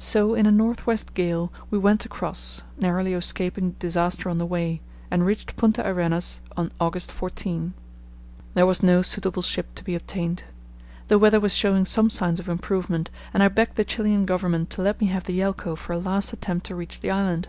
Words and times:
So 0.00 0.34
in 0.34 0.46
a 0.46 0.50
north 0.50 0.84
west 0.84 1.14
gale 1.14 1.52
we 1.70 1.78
went 1.78 2.04
across, 2.04 2.62
narrowly 2.76 3.14
escaping 3.14 3.76
disaster 3.78 4.28
on 4.28 4.38
the 4.38 4.44
way, 4.44 4.80
and 5.12 5.24
reached 5.24 5.54
Punta 5.54 5.86
Arenas 5.86 6.40
on 6.56 6.72
August 6.80 7.12
14. 7.12 7.72
There 8.54 8.66
was 8.66 8.82
no 8.82 9.00
suitable 9.02 9.42
ship 9.42 9.72
to 9.76 9.84
be 9.84 9.94
obtained. 9.94 10.42
The 11.06 11.20
weather 11.20 11.38
was 11.38 11.54
showing 11.54 11.84
some 11.84 12.10
signs 12.10 12.40
of 12.40 12.48
improvement, 12.48 13.10
and 13.32 13.44
I 13.44 13.48
begged 13.48 13.76
the 13.76 13.84
Chilian 13.84 14.26
Government 14.26 14.70
to 14.70 14.82
let 14.82 15.00
me 15.00 15.06
have 15.06 15.22
the 15.22 15.38
Yelcho 15.38 15.76
for 15.76 15.92
a 15.92 15.98
last 15.98 16.32
attempt 16.32 16.66
to 16.66 16.74
reach 16.74 16.98
the 16.98 17.12
island. 17.12 17.48